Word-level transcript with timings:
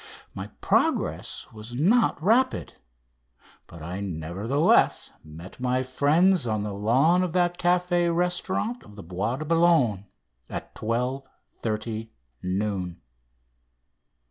My 0.33 0.47
progress 0.61 1.45
was 1.53 1.75
not 1.75 2.19
rapid, 2.23 2.73
but 3.67 3.83
I, 3.83 3.99
nevertheless, 3.99 5.11
met 5.23 5.59
my 5.59 5.83
friends 5.83 6.47
on 6.47 6.63
the 6.63 6.73
lawn 6.73 7.21
of 7.21 7.33
that 7.33 7.59
café 7.59 8.11
restaurant 8.11 8.81
of 8.81 8.95
the 8.95 9.03
Bois 9.03 9.35
de 9.35 9.45
Boulogne 9.45 10.07
at 10.49 10.73
12.30 10.73 12.09
noon. 12.41 12.99